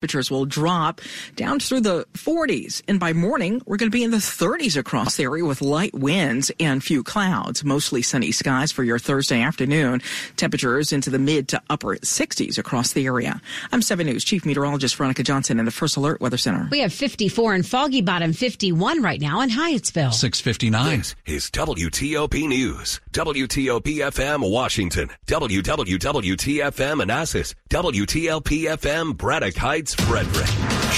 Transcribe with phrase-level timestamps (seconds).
[0.00, 1.00] Temperatures will drop
[1.34, 5.16] down through the 40s, and by morning, we're going to be in the 30s across
[5.16, 7.64] the area with light winds and few clouds.
[7.64, 10.00] Mostly sunny skies for your Thursday afternoon.
[10.36, 13.40] Temperatures into the mid to upper 60s across the area.
[13.72, 16.68] I'm 7 News Chief Meteorologist Veronica Johnson in the First Alert Weather Center.
[16.70, 20.14] We have 54 in Foggy Bottom, 51 right now in Hyattsville.
[20.14, 20.98] 659.
[20.98, 23.00] This is WTOP News.
[23.10, 25.10] WTOP FM Washington.
[25.26, 27.56] WWWTFM Manassas.
[27.68, 30.48] WTLP FM Braddock Heights, Frederick.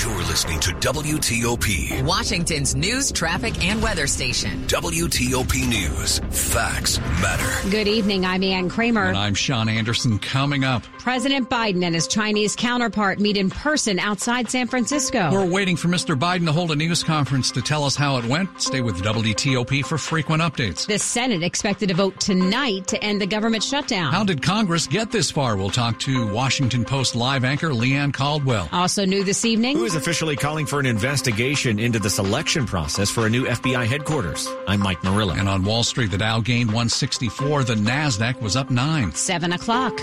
[0.03, 2.03] You're listening to WTOP.
[2.05, 4.67] Washington's news, traffic, and weather station.
[4.67, 6.19] WTOP News.
[6.31, 7.71] Facts matter.
[7.71, 8.25] Good evening.
[8.25, 9.07] I'm Ann Kramer.
[9.07, 10.83] And I'm Sean Anderson coming up.
[10.98, 15.31] President Biden and his Chinese counterpart meet in person outside San Francisco.
[15.33, 16.19] We're waiting for Mr.
[16.19, 18.61] Biden to hold a news conference to tell us how it went.
[18.61, 20.87] Stay with WTOP for frequent updates.
[20.87, 24.12] The Senate expected to vote tonight to end the government shutdown.
[24.12, 25.57] How did Congress get this far?
[25.57, 28.69] We'll talk to Washington Post live anchor Leigh Ann Caldwell.
[28.81, 29.77] Also new this evening.
[29.77, 33.86] Who is officially calling for an investigation into the selection process for a new FBI
[33.86, 34.48] headquarters?
[34.67, 35.34] I'm Mike Murillo.
[35.34, 37.64] And on Wall Street, the Dow gained 164.
[37.64, 39.12] The NASDAQ was up 9.
[39.12, 40.01] 7 o'clock.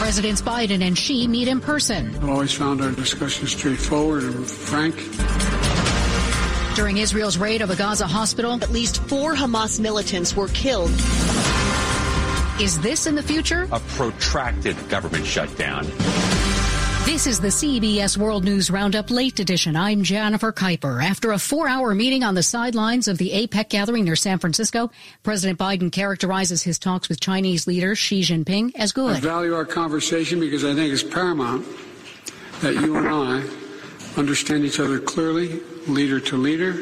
[0.00, 2.08] Presidents Biden and Xi meet in person.
[2.16, 4.96] I've always found our discussion straightforward and frank.
[6.74, 10.90] During Israel's raid of a Gaza hospital, at least four Hamas militants were killed.
[12.58, 13.68] Is this in the future?
[13.70, 15.84] A protracted government shutdown.
[17.04, 19.76] This is the CBS World News Roundup Late Edition.
[19.76, 21.04] I'm Jennifer Keiper.
[21.04, 24.90] After a four hour meeting on the sidelines of the APEC gathering near San Francisco,
[25.22, 29.16] President Biden characterizes his talks with Chinese leader Xi Jinping as good.
[29.16, 31.66] I value our conversation because I think it's paramount
[32.62, 33.46] that you and I
[34.18, 36.72] understand each other clearly, leader to leader,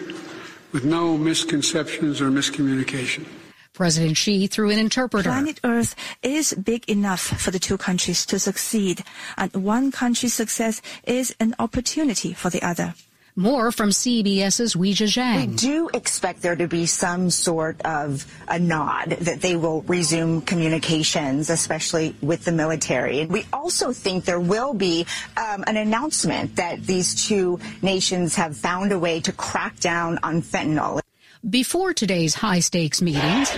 [0.70, 3.27] with no misconceptions or miscommunication.
[3.75, 5.28] President Xi through an interpreter.
[5.28, 9.04] Planet Earth is big enough for the two countries to succeed,
[9.37, 12.94] and one country's success is an opportunity for the other.
[13.37, 15.49] More from CBS's Weijia Jiang.
[15.49, 20.41] We do expect there to be some sort of a nod that they will resume
[20.41, 23.26] communications, especially with the military.
[23.26, 25.04] We also think there will be
[25.37, 30.41] um, an announcement that these two nations have found a way to crack down on
[30.41, 31.00] fentanyl.
[31.49, 33.50] Before today's high stakes meetings,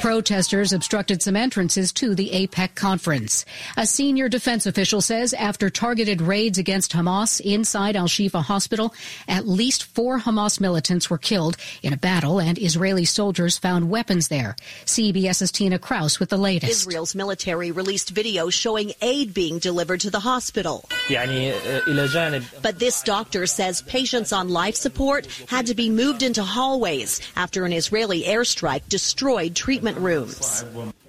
[0.00, 3.44] Protesters obstructed some entrances to the APEC conference.
[3.76, 8.94] A senior defense official says after targeted raids against Hamas inside Al Shifa hospital,
[9.28, 14.28] at least four Hamas militants were killed in a battle and Israeli soldiers found weapons
[14.28, 14.56] there.
[14.86, 16.72] CBS's Tina Kraus with the latest.
[16.72, 20.88] Israel's military released video showing aid being delivered to the hospital.
[22.62, 27.66] But this doctor says patients on life support had to be moved into hallways after
[27.66, 30.64] an Israeli airstrike destroyed treatment rooms.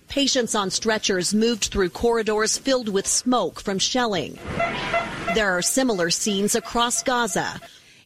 [0.07, 4.37] Patients on stretchers moved through corridors filled with smoke from shelling.
[5.35, 7.59] There are similar scenes across Gaza.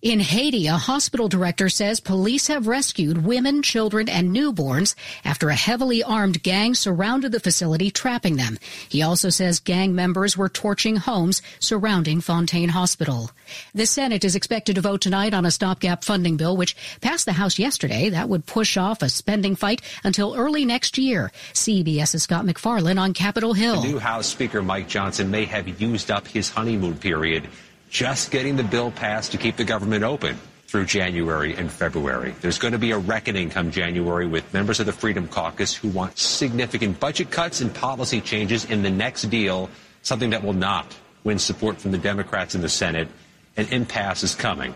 [0.05, 4.93] In Haiti, a hospital director says police have rescued women, children, and newborns
[5.23, 8.59] after a heavily armed gang surrounded the facility, trapping them.
[8.87, 13.31] He also says gang members were torching homes surrounding Fontaine Hospital.
[13.73, 17.33] The Senate is expected to vote tonight on a stopgap funding bill, which passed the
[17.33, 18.09] House yesterday.
[18.09, 21.31] That would push off a spending fight until early next year.
[21.53, 23.81] CBS's Scott MacFarlane on Capitol Hill.
[23.81, 27.49] The new House Speaker Mike Johnson may have used up his honeymoon period
[27.95, 32.35] just getting the bill passed to keep the government open through January and February.
[32.41, 35.87] There's going to be a reckoning come January with members of the Freedom Caucus who
[35.87, 39.69] want significant budget cuts and policy changes in the next deal,
[40.01, 43.07] something that will not win support from the Democrats in the Senate.
[43.55, 44.75] An impasse is coming.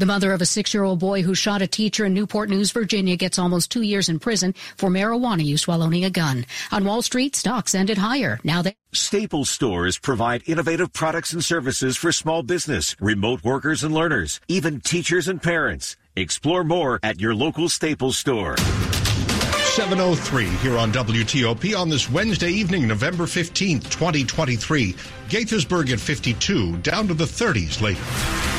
[0.00, 2.70] The mother of a six year old boy who shot a teacher in Newport News,
[2.70, 6.46] Virginia, gets almost two years in prison for marijuana use while owning a gun.
[6.72, 8.40] On Wall Street, stocks ended higher.
[8.42, 8.76] Now they.
[8.94, 14.80] Staples stores provide innovative products and services for small business, remote workers and learners, even
[14.80, 15.98] teachers and parents.
[16.16, 18.56] Explore more at your local Staples store.
[18.56, 24.94] 703 here on WTOP on this Wednesday evening, November 15th, 2023.
[25.28, 28.49] Gaithersburg at 52, down to the 30s later.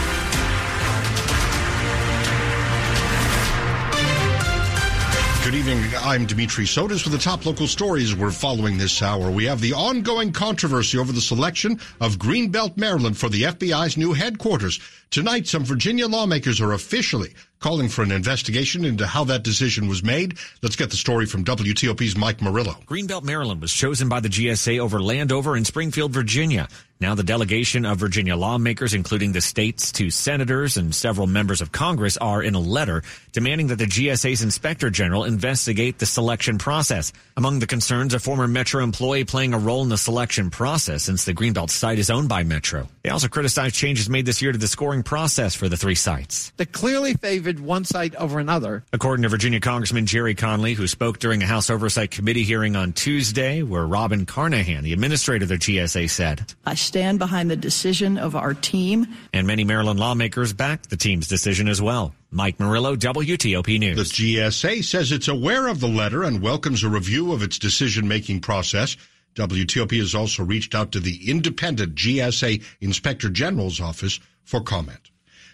[5.52, 5.92] Good evening.
[6.00, 9.30] I'm Dimitri Sotis with the top local stories we're following this hour.
[9.30, 14.14] We have the ongoing controversy over the selection of Greenbelt, Maryland for the FBI's new
[14.14, 14.80] headquarters.
[15.10, 20.04] Tonight, some Virginia lawmakers are officially calling for an investigation into how that decision was
[20.04, 20.38] made.
[20.62, 22.74] Let's get the story from WTOP's Mike Murillo.
[22.88, 26.68] Greenbelt, Maryland was chosen by the GSA over Landover in Springfield, Virginia.
[27.02, 31.72] Now the delegation of Virginia lawmakers, including the state's two senators and several members of
[31.72, 37.12] Congress, are in a letter demanding that the GSA's inspector general investigate the selection process.
[37.36, 41.26] Among the concerns, a former Metro employee playing a role in the selection process since
[41.26, 42.88] the Greenbelt site is owned by Metro.
[43.02, 46.52] They also criticized changes made this year to the scoring process for the three sites.
[46.58, 48.84] That clearly favored one site over another.
[48.94, 52.94] According to Virginia Congressman Gerry Connolly, who spoke during a House Oversight Committee hearing on
[52.94, 58.18] Tuesday, where Robin Carnahan, the administrator of the GSA, said, I stand behind the decision
[58.18, 59.08] of our team.
[59.34, 62.16] And many Maryland lawmakers backed the team's decision as well.
[62.32, 63.98] Mike Murillo, WTOP News.
[63.98, 68.08] The GSA says it's aware of the letter and welcomes a review of its decision
[68.08, 68.96] making process.
[69.36, 75.11] WTOP has also reached out to the independent GSA Inspector General's office for comment.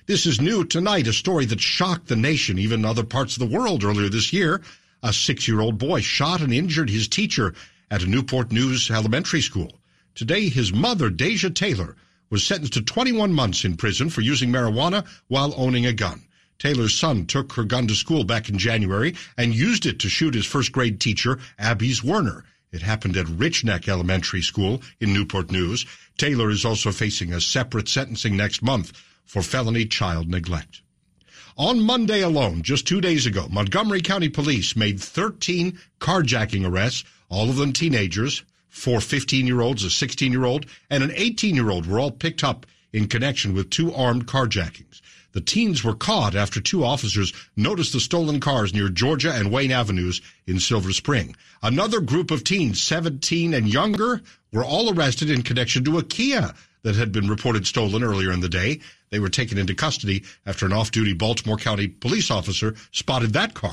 [0.07, 3.57] This is new tonight, a story that shocked the nation, even other parts of the
[3.57, 4.61] world earlier this year.
[5.03, 7.53] A six year old boy shot and injured his teacher
[7.91, 9.81] at a Newport News elementary school.
[10.15, 11.97] Today, his mother, Deja Taylor,
[12.29, 16.23] was sentenced to 21 months in prison for using marijuana while owning a gun.
[16.57, 20.35] Taylor's son took her gun to school back in January and used it to shoot
[20.35, 22.43] his first grade teacher, Abby Zwerner.
[22.71, 25.85] It happened at Rich Neck Elementary School in Newport News.
[26.17, 28.93] Taylor is also facing a separate sentencing next month
[29.27, 30.81] for felony child neglect.
[31.55, 37.49] On Monday alone, just two days ago, Montgomery County Police made 13 carjacking arrests, all
[37.49, 38.43] of them teenagers,
[38.77, 42.11] Four 15 year olds, a 16 year old, and an 18 year old were all
[42.11, 45.01] picked up in connection with two armed carjackings.
[45.31, 49.71] The teens were caught after two officers noticed the stolen cars near Georgia and Wayne
[49.71, 51.35] Avenues in Silver Spring.
[51.63, 54.21] Another group of teens, 17 and younger,
[54.53, 56.53] were all arrested in connection to a Kia
[56.87, 58.79] that had been reported stolen earlier in the day.
[59.09, 63.71] They were taken into custody after an off-duty Baltimore County police officer spotted that car.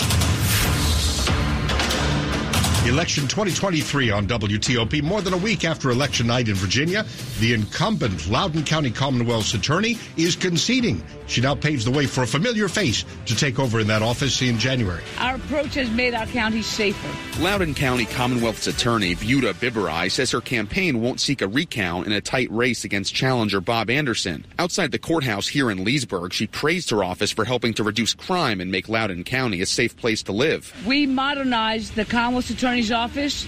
[2.87, 5.03] Election 2023 on WTOP.
[5.03, 7.07] More than a week after election night in Virginia,
[7.41, 11.03] the incumbent Loudoun County Commonwealth's attorney is conceding.
[11.27, 14.43] She now paves the way for a familiar face to take over in that office
[14.43, 15.03] in January.
[15.19, 17.09] Our approach has made our county safer.
[17.43, 22.21] Loudoun County Commonwealth's attorney, Buta Biberaj, says her campaign won't seek a recount in a
[22.21, 24.45] tight race against challenger Bob Anderson.
[24.59, 28.61] Outside the courthouse here in Leesburg, she praised her office for helping to reduce crime
[28.61, 30.71] and make Loudoun County a safe place to live.
[30.87, 33.47] We modernized the Commonwealth's attorney's office,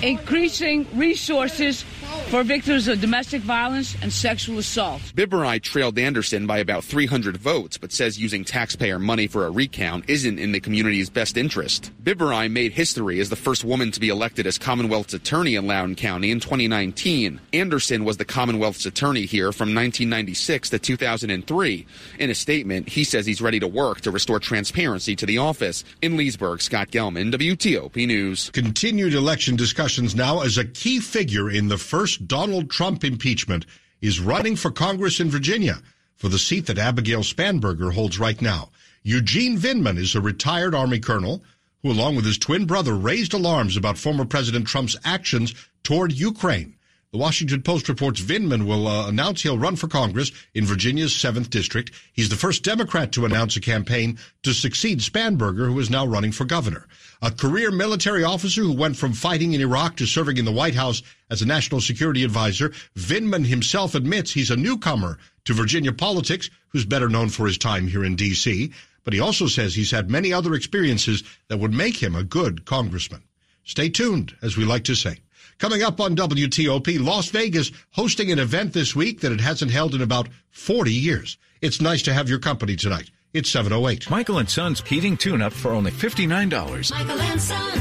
[0.00, 1.84] increasing resources
[2.28, 5.02] for victims of domestic violence and sexual assault.
[5.14, 10.08] Biberaj trailed Anderson by about 300 votes, but says using taxpayer money for a recount
[10.08, 11.90] isn't in the community's best interest.
[12.02, 15.94] Biberaj made history as the first woman to be elected as Commonwealth's attorney in Loudoun
[15.94, 17.40] County in 2019.
[17.52, 21.86] Anderson was the Commonwealth's attorney here from 1996 to 2003.
[22.18, 25.84] In a statement, he says he's ready to work to restore transparency to the office.
[26.02, 28.50] In Leesburg, Scott Gelman, WTOP News.
[28.50, 33.64] Continued election discussions now as a key figure in the first first Donald Trump impeachment
[34.00, 35.80] is running for Congress in Virginia
[36.16, 38.70] for the seat that Abigail Spanberger holds right now.
[39.04, 41.44] Eugene Vindman is a retired Army colonel
[41.80, 45.54] who, along with his twin brother, raised alarms about former President Trump's actions
[45.84, 46.74] toward Ukraine.
[47.12, 51.50] The Washington Post reports Vindman will uh, announce he'll run for Congress in Virginia's 7th
[51.50, 51.92] District.
[52.14, 56.32] He's the first Democrat to announce a campaign to succeed Spanberger, who is now running
[56.32, 56.88] for governor.
[57.20, 60.74] A career military officer who went from fighting in Iraq to serving in the White
[60.74, 66.48] House as a national security advisor, Vindman himself admits he's a newcomer to Virginia politics,
[66.68, 68.72] who's better known for his time here in D.C.,
[69.04, 72.64] but he also says he's had many other experiences that would make him a good
[72.64, 73.22] congressman.
[73.64, 75.18] Stay tuned, as we like to say.
[75.62, 79.94] Coming up on WTOP, Las Vegas hosting an event this week that it hasn't held
[79.94, 81.38] in about 40 years.
[81.60, 83.12] It's nice to have your company tonight.
[83.32, 84.10] It's 708.
[84.10, 86.90] Michael and Son's heating tune up for only $59.
[86.90, 87.72] Michael and Son.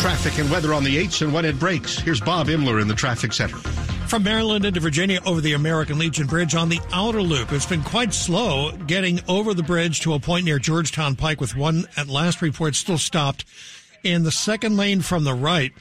[0.00, 1.96] Traffic and weather on the 8s and when it breaks.
[1.96, 3.58] Here's Bob Inman in the traffic center.
[4.08, 7.52] From Maryland into Virginia over the American Legion Bridge on the outer loop.
[7.52, 11.54] It's been quite slow getting over the bridge to a point near Georgetown Pike with
[11.54, 13.44] one at last report still stopped
[14.04, 15.72] in the second lane from the right.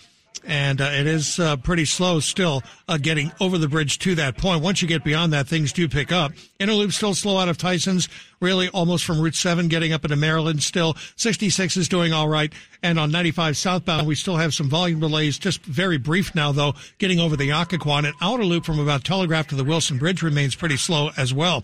[0.46, 4.38] And uh, it is uh, pretty slow still uh, getting over the bridge to that
[4.38, 4.62] point.
[4.62, 6.34] Once you get beyond that, things do pick up.
[6.60, 8.10] Inner loop still slow out of Tyson's,
[8.42, 10.96] really almost from Route 7 getting up into Maryland still.
[11.16, 12.52] 66 is doing all right.
[12.82, 16.74] And on 95 southbound, we still have some volume delays, just very brief now though,
[16.98, 18.06] getting over the Occoquan.
[18.06, 21.64] And outer loop from about Telegraph to the Wilson Bridge remains pretty slow as well.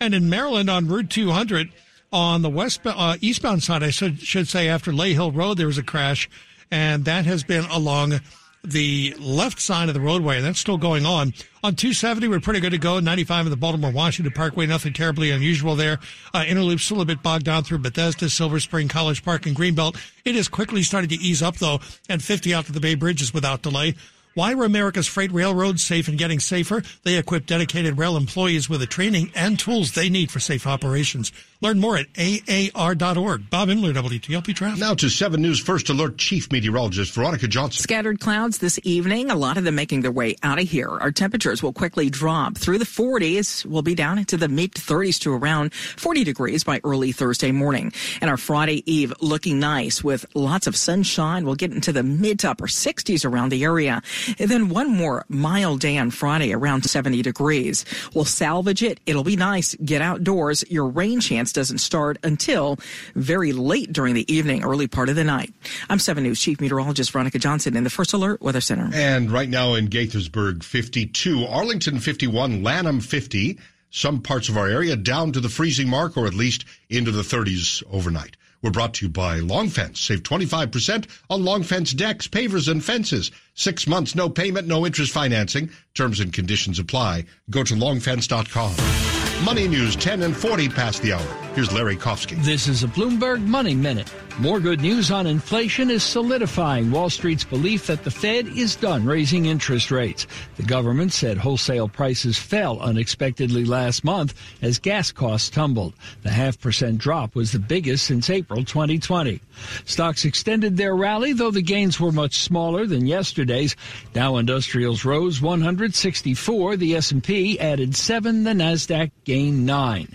[0.00, 1.70] And in Maryland on Route 200,
[2.12, 5.66] on the west uh, eastbound side, I should, should say, after Lay Hill Road, there
[5.66, 6.28] was a crash,
[6.70, 8.20] and that has been along
[8.64, 11.34] the left side of the roadway, and that's still going on.
[11.64, 13.00] On 270, we're pretty good to go.
[13.00, 15.98] 95 in the Baltimore Washington Parkway, nothing terribly unusual there.
[16.32, 16.44] Uh,
[16.76, 19.96] still a bit bogged down through Bethesda, Silver Spring, College Park, and Greenbelt.
[20.24, 23.34] It is quickly starting to ease up though, and 50 out to the Bay Bridges
[23.34, 23.94] without delay.
[24.34, 26.82] Why were America's freight railroads safe and getting safer?
[27.02, 31.32] They equip dedicated rail employees with the training and tools they need for safe operations.
[31.62, 33.48] Learn more at aar.org.
[33.48, 34.80] Bob Inman, WTOP Traffic.
[34.80, 37.80] Now to 7 News First Alert Chief Meteorologist Veronica Johnson.
[37.80, 40.88] Scattered clouds this evening, a lot of them making their way out of here.
[40.88, 43.64] Our temperatures will quickly drop through the 40s.
[43.64, 47.92] We'll be down into the mid 30s to around 40 degrees by early Thursday morning.
[48.20, 51.44] And our Friday Eve looking nice with lots of sunshine.
[51.44, 54.02] We'll get into the mid to upper 60s around the area.
[54.40, 57.84] And then one more mild day on Friday around 70 degrees.
[58.14, 58.98] We'll salvage it.
[59.06, 59.76] It'll be nice.
[59.76, 60.64] Get outdoors.
[60.68, 62.78] Your rain chance doesn't start until
[63.14, 65.52] very late during the evening, early part of the night.
[65.88, 68.90] I'm 7 News Chief Meteorologist Veronica Johnson in the First Alert Weather Center.
[68.94, 73.58] And right now in Gaithersburg, 52, Arlington 51, Lanham 50.
[73.90, 77.22] Some parts of our area down to the freezing mark or at least into the
[77.22, 78.36] 30s overnight.
[78.62, 80.00] We're brought to you by Long Fence.
[80.00, 83.32] Save 25% on Long Fence decks, pavers, and fences.
[83.54, 85.70] Six months, no payment, no interest financing.
[85.94, 87.26] Terms and conditions apply.
[87.50, 89.21] Go to longfence.com.
[89.44, 91.42] Money News 10 and 40 past the hour.
[91.54, 92.42] Here's Larry Kofsky.
[92.44, 94.12] This is a Bloomberg Money Minute.
[94.38, 99.04] More good news on inflation is solidifying Wall Street's belief that the Fed is done
[99.04, 100.26] raising interest rates.
[100.56, 104.32] The government said wholesale prices fell unexpectedly last month
[104.62, 105.92] as gas costs tumbled.
[106.22, 109.38] The half percent drop was the biggest since April 2020.
[109.84, 113.76] Stocks extended their rally, though the gains were much smaller than yesterday's.
[114.14, 120.08] Dow Industrials rose 164, the S&P added 7, the Nasdaq gained 9.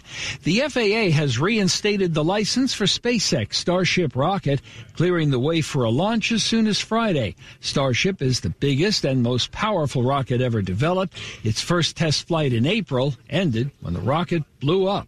[0.44, 4.62] The FAA has reinstated the license for SpaceX Starship rocket,
[4.96, 7.36] clearing the way for a launch as soon as Friday.
[7.60, 11.18] Starship is the biggest and most powerful rocket ever developed.
[11.44, 15.08] Its first test flight in April ended when the rocket blew up.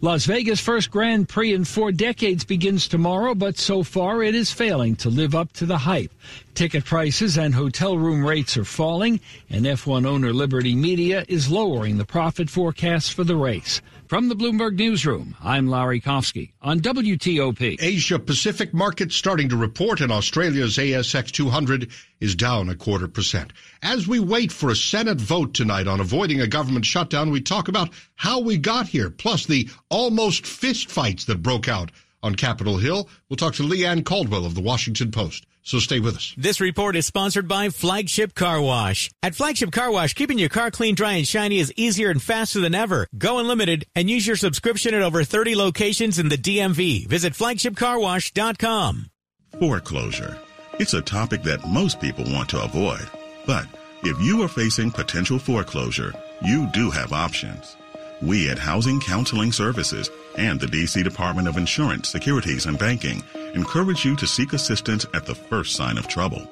[0.00, 4.50] Las Vegas' first Grand Prix in four decades begins tomorrow, but so far it is
[4.50, 6.12] failing to live up to the hype.
[6.54, 11.98] Ticket prices and hotel room rates are falling, and F1 owner Liberty Media is lowering
[11.98, 13.80] the profit forecast for the race.
[14.06, 17.78] From the Bloomberg Newsroom, I'm Larry Kofsky on WTOP.
[17.80, 23.54] Asia Pacific market starting to report, and Australia's ASX 200 is down a quarter percent.
[23.82, 27.68] As we wait for a Senate vote tonight on avoiding a government shutdown, we talk
[27.68, 31.90] about how we got here, plus the almost fistfights that broke out
[32.22, 33.08] on Capitol Hill.
[33.30, 35.46] We'll talk to Leigh Ann Caldwell of the Washington Post.
[35.64, 36.34] So stay with us.
[36.36, 39.10] This report is sponsored by Flagship Car Wash.
[39.22, 42.60] At Flagship Car Wash, keeping your car clean, dry, and shiny is easier and faster
[42.60, 43.08] than ever.
[43.16, 47.06] Go unlimited and use your subscription at over 30 locations in the DMV.
[47.08, 49.10] Visit flagshipcarwash.com.
[49.58, 50.38] Foreclosure.
[50.78, 53.08] It's a topic that most people want to avoid.
[53.46, 53.66] But
[54.02, 57.76] if you are facing potential foreclosure, you do have options.
[58.24, 64.06] We at Housing Counseling Services and the DC Department of Insurance, Securities, and Banking encourage
[64.06, 66.48] you to seek assistance at the first sign of trouble.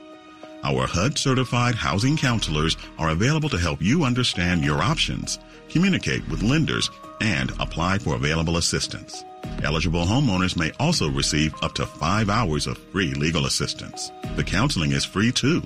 [0.65, 5.39] Our HUD certified housing counselors are available to help you understand your options,
[5.71, 6.91] communicate with lenders,
[7.23, 9.25] and apply for available assistance.
[9.63, 14.13] Eligible homeowners may also receive up to five hours of free legal assistance.
[14.37, 15.63] The counseling is free too.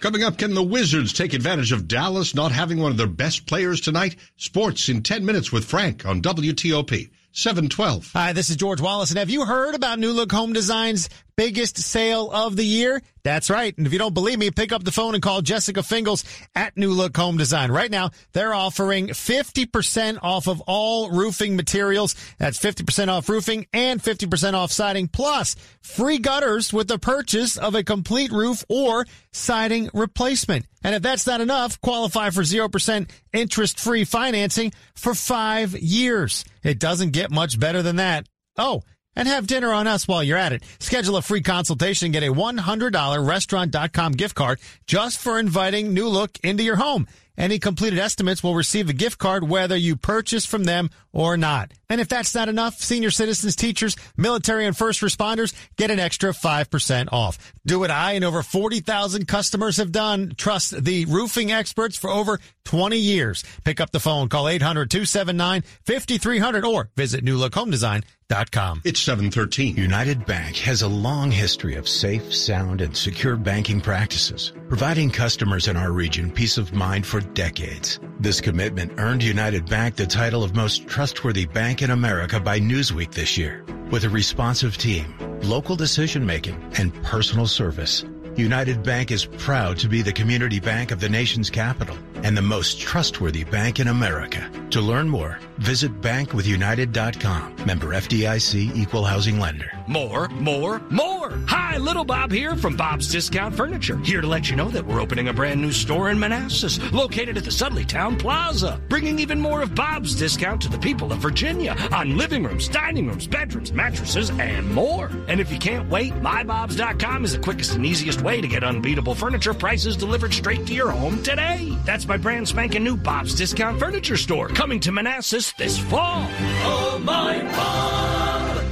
[0.04, 3.46] Coming up, can the Wizards take advantage of Dallas not having one of their best
[3.46, 4.16] players tonight?
[4.36, 7.08] Sports in 10 minutes with Frank on WTOP.
[7.32, 8.12] 712.
[8.12, 9.10] Hi, this is George Wallace.
[9.10, 13.02] And have you heard about New Look Home Design's biggest sale of the year?
[13.22, 13.76] That's right.
[13.78, 16.24] And if you don't believe me, pick up the phone and call Jessica Fingles
[16.54, 17.70] at New Look Home Design.
[17.70, 22.14] Right now, they're offering 50% off of all roofing materials.
[22.38, 27.74] That's 50% off roofing and 50% off siding plus free gutters with the purchase of
[27.74, 30.66] a complete roof or siding replacement.
[30.82, 36.44] And if that's not enough, qualify for 0% interest free financing for five years.
[36.62, 38.26] It doesn't get much better than that.
[38.58, 38.82] Oh,
[39.16, 40.62] and have dinner on us while you're at it.
[40.78, 46.08] Schedule a free consultation and get a $100 restaurant.com gift card just for inviting New
[46.08, 47.06] Look into your home.
[47.36, 51.72] Any completed estimates will receive a gift card whether you purchase from them or not.
[51.88, 56.30] And if that's not enough, senior citizens, teachers, military, and first responders get an extra
[56.30, 57.52] 5% off.
[57.66, 60.34] Do what I and over 40,000 customers have done.
[60.36, 63.44] Trust the roofing experts for over 20 years.
[63.64, 68.82] Pick up the phone, call 800 279 5300 or visit newlookhomedesign.com.
[68.84, 69.76] It's 713.
[69.76, 75.68] United Bank has a long history of safe, sound, and secure banking practices, providing customers
[75.68, 78.00] in our region peace of mind for decades.
[78.20, 83.12] This commitment earned United Bank the title of most trustworthy bank in America by Newsweek
[83.12, 83.64] this year.
[83.90, 88.04] With a responsive team, local decision making, and personal service,
[88.36, 92.42] United Bank is proud to be the community bank of the nation's capital and the
[92.42, 94.50] most trustworthy bank in America.
[94.70, 97.56] To learn more, visit bankwithunited.com.
[97.66, 99.70] Member FDIC Equal Housing Lender.
[99.86, 101.38] More, more, more.
[101.46, 103.98] Hi, Little Bob here from Bob's Discount Furniture.
[103.98, 107.36] Here to let you know that we're opening a brand new store in Manassas, located
[107.36, 111.18] at the Sudley Town Plaza, bringing even more of Bob's discount to the people of
[111.18, 115.10] Virginia on living rooms, dining rooms, bedrooms, mattresses, and more.
[115.28, 119.14] And if you can't wait, mybobs.com is the quickest and easiest way to get unbeatable
[119.14, 121.76] furniture prices delivered straight to your home today.
[121.84, 126.28] That's my brand spanking new Bob's Discount Furniture Store coming to Manassas this fall.
[126.62, 128.64] Oh, my Bob.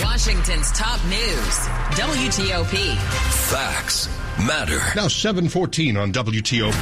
[0.00, 1.58] Washington's top news,
[1.98, 2.96] WTOP.
[3.50, 4.08] Facts
[4.46, 4.78] matter.
[4.94, 6.72] Now 714 on WTOP.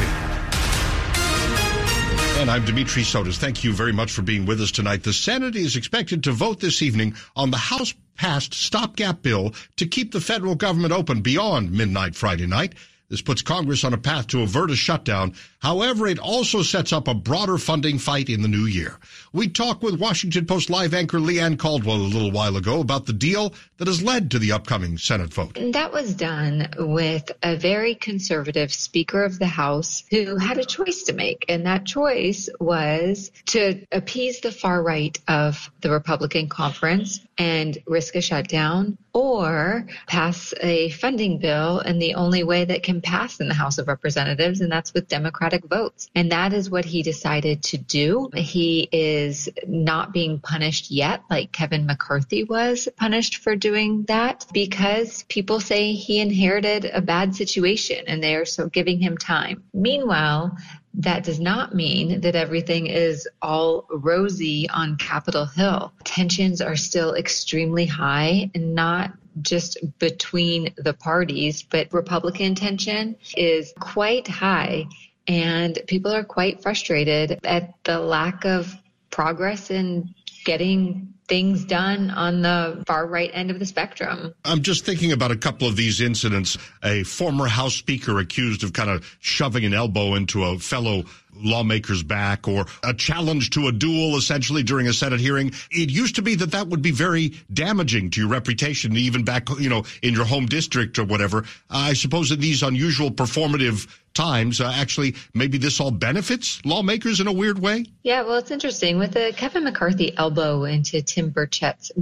[2.38, 3.38] And I'm Dimitri Sotis.
[3.38, 5.02] Thank you very much for being with us tonight.
[5.02, 9.86] The Senate is expected to vote this evening on the House passed stopgap bill to
[9.86, 12.74] keep the federal government open beyond midnight Friday night.
[13.08, 15.34] This puts Congress on a path to avert a shutdown.
[15.60, 18.98] However, it also sets up a broader funding fight in the new year.
[19.32, 23.06] We talked with Washington Post live anchor Leigh Ann Caldwell a little while ago about
[23.06, 25.56] the deal that has led to the upcoming Senate vote.
[25.72, 31.04] That was done with a very conservative Speaker of the House who had a choice
[31.04, 31.44] to make.
[31.48, 38.14] And that choice was to appease the far right of the Republican conference and risk
[38.14, 43.48] a shutdown or pass a funding bill in the only way that can pass in
[43.48, 46.10] the House of Representatives, and that's with Democratic votes.
[46.14, 48.28] And that is what he decided to do.
[48.34, 55.24] He is not being punished yet, like Kevin McCarthy was punished for doing that, because
[55.24, 59.62] people say he inherited a bad situation and they are so giving him time.
[59.72, 60.56] Meanwhile,
[60.96, 65.92] that does not mean that everything is all rosy on Capitol Hill.
[66.04, 73.74] Tensions are still extremely high and not just between the parties, but Republican tension is
[73.78, 74.86] quite high
[75.28, 78.74] and people are quite frustrated at the lack of
[79.10, 84.34] progress in getting things done on the far right end of the spectrum.
[84.44, 86.56] I'm just thinking about a couple of these incidents.
[86.82, 91.04] A former House Speaker accused of kind of shoving an elbow into a fellow
[91.42, 95.52] lawmaker's back or a challenge to a duel essentially during a Senate hearing.
[95.70, 99.48] It used to be that that would be very damaging to your reputation, even back,
[99.58, 101.44] you know, in your home district or whatever.
[101.70, 107.28] I suppose in these unusual performative times, uh, actually, maybe this all benefits lawmakers in
[107.28, 107.84] a weird way?
[108.02, 108.98] Yeah, well, it's interesting.
[108.98, 111.92] With the Kevin McCarthy elbow into Tim Burchett's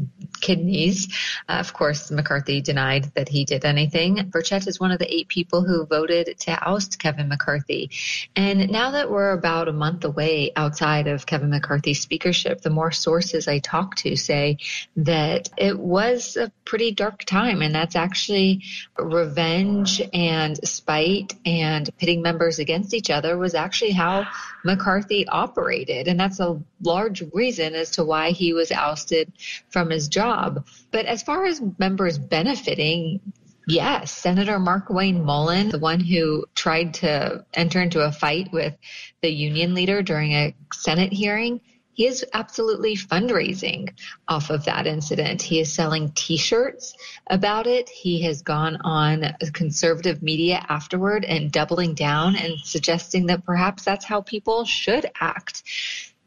[0.40, 1.12] kidneys,
[1.49, 4.16] uh, of course, McCarthy denied that he did anything.
[4.31, 7.90] Burchett is one of the eight people who voted to oust Kevin McCarthy.
[8.37, 12.93] And now that we're about a month away outside of Kevin McCarthy's speakership, the more
[12.93, 14.59] sources I talk to say
[14.97, 17.63] that it was a pretty dark time.
[17.63, 18.63] And that's actually
[18.99, 24.27] revenge and spite and pitting members against each other was actually how
[24.65, 26.09] McCarthy operated.
[26.09, 29.33] And that's a large reason as to why he was ousted
[29.71, 30.67] from his job.
[30.91, 33.21] But as far as members benefiting,
[33.66, 38.77] Yes, Senator Markwayne Mullin, the one who tried to enter into a fight with
[39.22, 41.61] the union leader during a Senate hearing,
[41.94, 43.88] he is absolutely fundraising
[44.29, 45.40] off of that incident.
[45.40, 46.94] He is selling t-shirts
[47.29, 47.88] about it.
[47.88, 54.05] He has gone on conservative media afterward and doubling down and suggesting that perhaps that's
[54.05, 55.62] how people should act.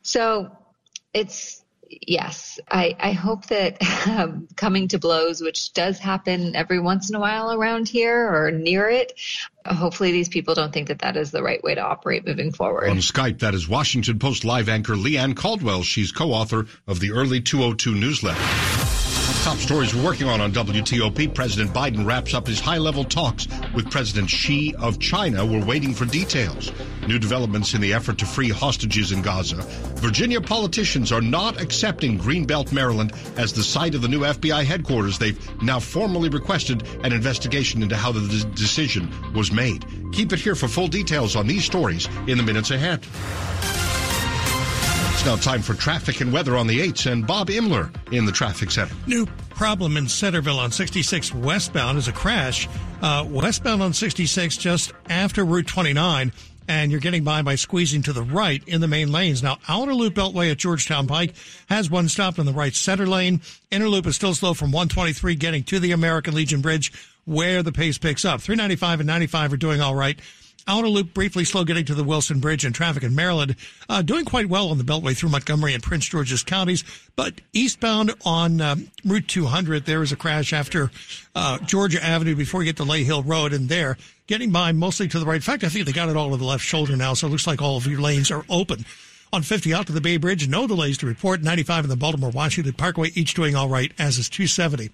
[0.02, 0.58] So
[1.13, 7.10] it's yes, I, I hope that um, coming to blows, which does happen every once
[7.10, 9.13] in a while around here or near it,
[9.65, 12.89] hopefully these people don't think that that is the right way to operate moving forward.
[12.89, 15.84] On Skype, that is Washington Post live anchor Leigh Ann Caldwell.
[15.84, 18.87] She's co-author of the Early 202 newsletter.
[19.48, 21.34] Top stories we're working on on WTOP.
[21.34, 25.46] President Biden wraps up his high level talks with President Xi of China.
[25.46, 26.74] We're waiting for details.
[27.08, 29.62] New developments in the effort to free hostages in Gaza.
[30.02, 35.18] Virginia politicians are not accepting Greenbelt, Maryland as the site of the new FBI headquarters.
[35.18, 39.86] They've now formally requested an investigation into how the decision was made.
[40.12, 43.00] Keep it here for full details on these stories in the minutes ahead.
[45.17, 48.32] It's now time for traffic and weather on the 8s and Bob Inman in the
[48.32, 48.93] traffic center.
[49.08, 52.69] New problem in Centerville on 66 westbound is a crash.
[53.01, 56.32] Uh, westbound on 66 just after Route 29
[56.67, 59.41] and you're getting by by squeezing to the right in the main lanes.
[59.41, 61.34] Now, outer loop beltway at Georgetown Pike
[61.67, 63.41] has one stopped in the right center lane.
[63.71, 66.93] Inner loop is still slow from 123 getting to the American Legion Bridge
[67.25, 68.39] where the pace picks up.
[68.39, 70.19] 395 and 95 are doing all right.
[70.67, 73.56] Outer loop briefly slow getting to the Wilson Bridge and traffic in Maryland,
[73.88, 76.84] uh, doing quite well on the Beltway through Montgomery and Prince George's counties.
[77.15, 80.91] But eastbound on um, Route 200, there is a crash after
[81.36, 85.08] uh, Georgia Avenue before you get to Lay Hill Road, and there getting by mostly
[85.08, 85.36] to the right.
[85.36, 87.30] In fact, I think they got it all to the left shoulder now, so it
[87.30, 88.86] looks like all of your lanes are open.
[89.34, 91.41] On 50 out to the Bay Bridge, no delays to report.
[91.41, 94.89] 95 in the Baltimore Washington Parkway, each doing all right, as is 270.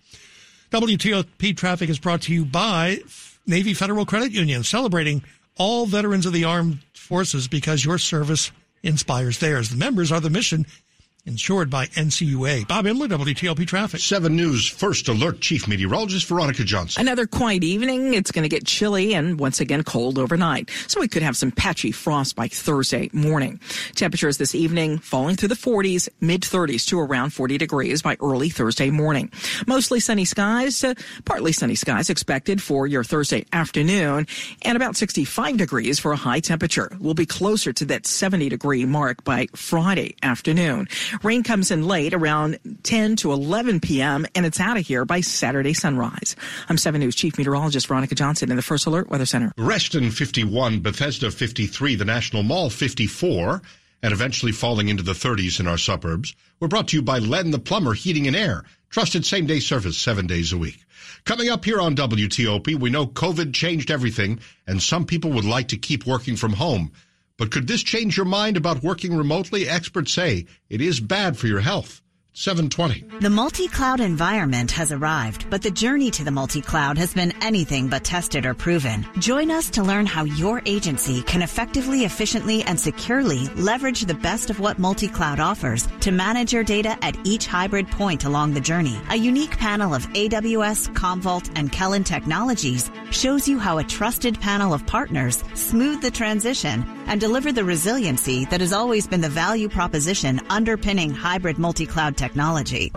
[0.71, 2.99] WTOP traffic is brought to you by
[3.45, 5.23] Navy Federal Credit Union, celebrating
[5.57, 9.69] all veterans of the armed forces because your service inspires theirs.
[9.69, 10.65] The members are the mission
[11.25, 12.67] insured by NCUA.
[12.67, 13.99] Bob Inman, WTOP Traffic.
[13.99, 17.01] 7 News First Alert Chief Meteorologist Veronica Johnson.
[17.01, 18.13] Another quiet evening.
[18.13, 20.69] It's going to get chilly and once again cold overnight.
[20.87, 23.59] So we could have some patchy frost by Thursday morning.
[23.95, 28.49] Temperatures this evening falling through the 40s, mid 30s to around 40 degrees by early
[28.49, 29.31] Thursday morning.
[29.65, 30.93] Mostly sunny skies, uh,
[31.25, 34.27] partly sunny skies expected for your Thursday afternoon
[34.63, 36.91] and about 65 degrees for a high temperature.
[36.99, 40.87] We'll be closer to that 70 degree mark by Friday afternoon.
[41.21, 44.25] Rain comes in late around 10 to 11 p.m.
[44.33, 46.35] and it's out of here by Saturday sunrise.
[46.69, 49.51] I'm 7 News Chief Meteorologist Veronica Johnson in the First Alert Weather Center.
[49.57, 53.61] Reston 51, Bethesda 53, the National Mall 54,
[54.01, 56.35] and eventually falling into the 30s in our suburbs.
[56.59, 58.65] We're brought to you by Len the Plumber Heating and Air.
[58.89, 60.83] Trusted same day service seven days a week.
[61.25, 65.69] Coming up here on WTOP, we know COVID changed everything and some people would like
[65.69, 66.91] to keep working from home.
[67.43, 69.67] But could this change your mind about working remotely?
[69.67, 72.01] Experts say it is bad for your health.
[72.35, 73.19] 720.
[73.19, 78.03] The multi-cloud environment has arrived, but the journey to the multi-cloud has been anything but
[78.03, 79.05] tested or proven.
[79.19, 84.49] Join us to learn how your agency can effectively, efficiently, and securely leverage the best
[84.49, 88.99] of what multi-cloud offers to manage your data at each hybrid point along the journey.
[89.11, 94.73] A unique panel of AWS, Commvault, and Kellen technologies shows you how a trusted panel
[94.73, 99.69] of partners smooth the transition and deliver the resiliency that has always been the value
[99.69, 102.89] proposition underpinning hybrid multi-cloud technology.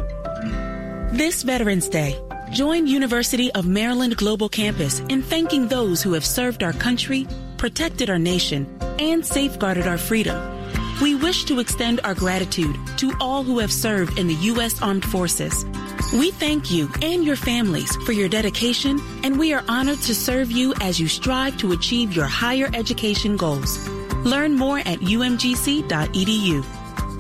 [1.11, 2.15] This Veterans Day,
[2.53, 8.09] join University of Maryland Global Campus in thanking those who have served our country, protected
[8.09, 8.61] our nation,
[9.01, 10.39] and safeguarded our freedom.
[11.03, 14.81] We wish to extend our gratitude to all who have served in the U.S.
[14.81, 15.65] Armed Forces.
[16.13, 20.53] We thank you and your families for your dedication, and we are honored to serve
[20.53, 23.89] you as you strive to achieve your higher education goals.
[24.25, 26.65] Learn more at umgc.edu.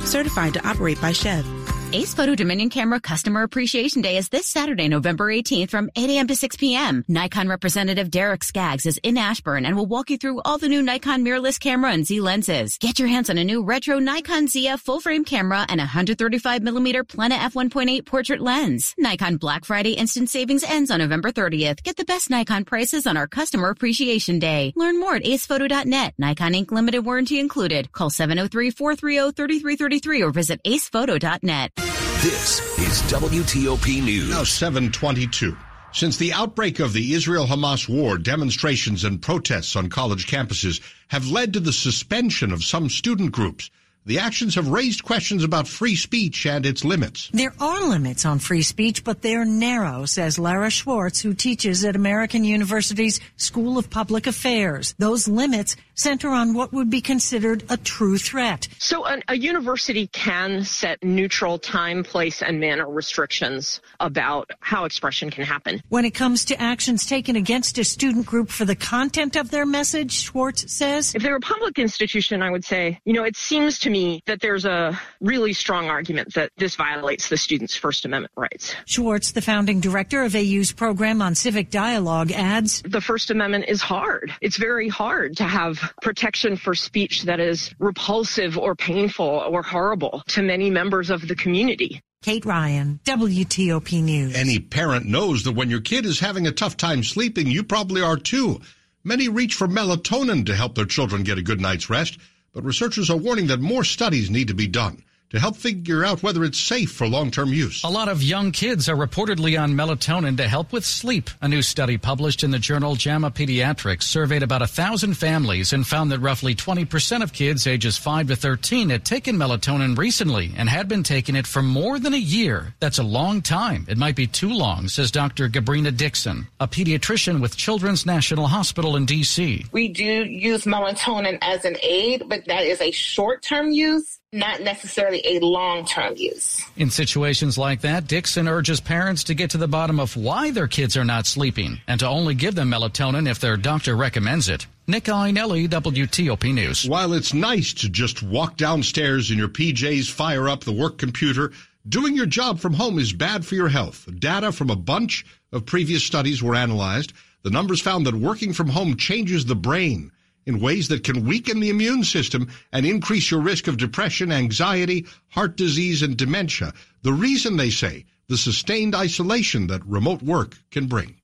[0.02, 1.75] Certified to operate by SCHEV.
[1.96, 6.26] Ace Photo Dominion Camera Customer Appreciation Day is this Saturday, November 18th from 8 a.m.
[6.26, 7.02] to 6 p.m.
[7.08, 10.82] Nikon representative Derek Skaggs is in Ashburn and will walk you through all the new
[10.82, 12.76] Nikon mirrorless camera and Z lenses.
[12.76, 16.62] Get your hands on a new retro Nikon ZF full frame camera and a 135
[16.62, 18.94] millimeter Plena f1.8 portrait lens.
[18.98, 21.82] Nikon Black Friday instant savings ends on November 30th.
[21.82, 24.74] Get the best Nikon prices on our Customer Appreciation Day.
[24.76, 26.12] Learn more at acePhoto.net.
[26.18, 26.70] Nikon Inc.
[26.72, 27.90] limited warranty included.
[27.92, 31.85] Call 703-430-3333 or visit acePhoto.net.
[32.26, 34.30] This is WTOP News.
[34.30, 35.56] Now 722.
[35.92, 41.52] Since the outbreak of the Israel-Hamas war, demonstrations and protests on college campuses have led
[41.52, 43.70] to the suspension of some student groups.
[44.06, 47.30] The actions have raised questions about free speech and its limits.
[47.32, 51.94] There are limits on free speech, but they're narrow, says Lara Schwartz, who teaches at
[51.94, 54.96] American University's School of Public Affairs.
[54.98, 58.68] Those limits center on what would be considered a true threat.
[58.78, 65.30] So an, a university can set neutral time, place, and manner restrictions about how expression
[65.30, 65.82] can happen.
[65.88, 69.66] When it comes to actions taken against a student group for the content of their
[69.66, 71.14] message, Schwartz says.
[71.14, 74.22] If they're a public institution, I would say, you know, it seems to me me
[74.26, 78.74] that there's a really strong argument that this violates the students' First Amendment rights.
[78.84, 83.80] Schwartz, the founding director of AU's program on civic dialogue, adds The First Amendment is
[83.80, 84.32] hard.
[84.40, 90.22] It's very hard to have protection for speech that is repulsive or painful or horrible
[90.28, 92.00] to many members of the community.
[92.22, 94.34] Kate Ryan, WTOP News.
[94.34, 98.02] Any parent knows that when your kid is having a tough time sleeping, you probably
[98.02, 98.60] are too.
[99.04, 102.18] Many reach for melatonin to help their children get a good night's rest,
[102.52, 106.22] but researchers are warning that more studies need to be done to help figure out
[106.22, 107.82] whether it's safe for long-term use.
[107.84, 111.30] A lot of young kids are reportedly on melatonin to help with sleep.
[111.40, 115.86] A new study published in the journal JAMA Pediatrics surveyed about a thousand families and
[115.86, 120.68] found that roughly 20% of kids ages 5 to 13 had taken melatonin recently and
[120.68, 122.74] had been taking it for more than a year.
[122.80, 123.86] That's a long time.
[123.88, 125.48] It might be too long, says Dr.
[125.48, 129.66] Gabrina Dixon, a pediatrician with Children's National Hospital in D.C.
[129.72, 135.22] We do use melatonin as an aid, but that is a short-term use not necessarily
[135.24, 136.64] a long term use.
[136.76, 140.66] In situations like that, Dixon urges parents to get to the bottom of why their
[140.66, 144.66] kids are not sleeping and to only give them melatonin if their doctor recommends it.
[144.88, 146.88] Nick Iannelli, WTOP News.
[146.88, 151.52] While it's nice to just walk downstairs in your PJs, fire up the work computer,
[151.88, 154.08] doing your job from home is bad for your health.
[154.18, 157.12] Data from a bunch of previous studies were analyzed.
[157.42, 160.10] The numbers found that working from home changes the brain
[160.46, 165.06] in ways that can weaken the immune system and increase your risk of depression, anxiety,
[165.28, 166.72] heart disease, and dementia.
[167.02, 171.16] The reason they say the sustained isolation that remote work can bring.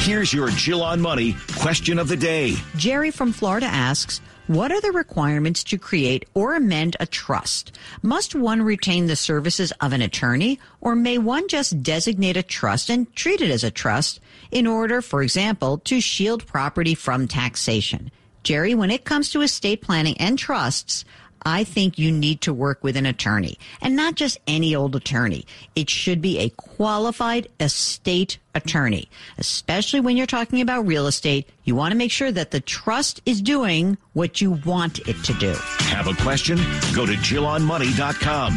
[0.00, 2.56] Here's your Jill on Money question of the day.
[2.76, 4.20] Jerry from Florida asks,
[4.50, 7.78] what are the requirements to create or amend a trust?
[8.02, 12.90] Must one retain the services of an attorney or may one just designate a trust
[12.90, 14.18] and treat it as a trust
[14.50, 18.10] in order, for example, to shield property from taxation?
[18.42, 21.04] Jerry, when it comes to estate planning and trusts,
[21.42, 25.46] I think you need to work with an attorney and not just any old attorney.
[25.74, 31.48] It should be a qualified estate attorney, especially when you're talking about real estate.
[31.64, 35.32] You want to make sure that the trust is doing what you want it to
[35.34, 35.54] do.
[35.88, 36.56] Have a question?
[36.94, 38.56] Go to JillOnMoney.com.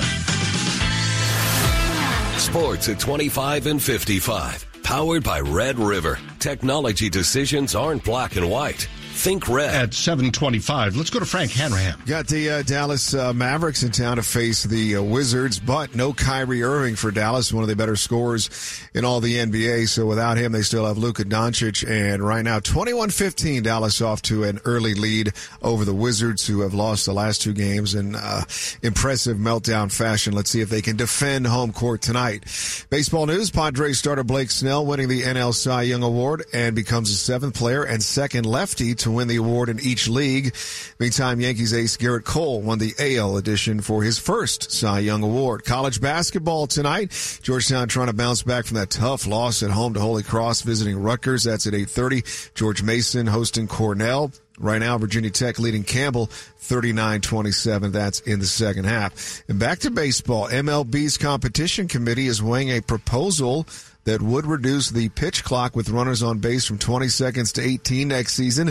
[2.40, 4.66] Sports at 25 and 55.
[4.84, 6.20] Powered by Red River.
[6.40, 9.74] Technology decisions aren't black and white Think red.
[9.74, 10.98] At 725.
[10.98, 11.96] Let's go to Frank Hanrahan.
[12.06, 16.12] Got the uh, Dallas uh, Mavericks in town to face the uh, Wizards, but no
[16.14, 18.50] Kyrie Irving for Dallas, one of the better scorers
[18.94, 19.88] in all the NBA.
[19.88, 21.88] So without him, they still have Luka Doncic.
[21.90, 26.74] And right now, 21-15, Dallas off to an early lead over the Wizards, who have
[26.74, 28.42] lost the last two games in uh,
[28.82, 30.34] impressive meltdown fashion.
[30.34, 32.44] Let's see if they can defend home court tonight.
[32.90, 37.16] Baseball news, Padres starter Blake Snell winning the NL Cy Young Award and becomes the
[37.16, 40.56] seventh player and second lefty to win the award in each league.
[41.00, 45.64] Meantime, Yankees ace Gerrit Cole won the AL edition for his first Cy Young Award.
[45.64, 47.40] College basketball tonight.
[47.44, 50.98] Georgetown trying to bounce back from that tough loss at home to Holy Cross visiting
[50.98, 51.44] Rutgers.
[51.44, 52.54] That's at 8.30.
[52.54, 54.32] George Mason hosting Cornell.
[54.60, 57.92] Right now, Virginia Tech leading Campbell 39-27.
[57.92, 59.44] That's in the second half.
[59.50, 60.48] And back to baseball.
[60.48, 63.66] MLB's competition committee is weighing a proposal
[64.06, 68.10] that would reduce the pitch clock with runners on base from 20 seconds to 18
[68.10, 68.62] next season.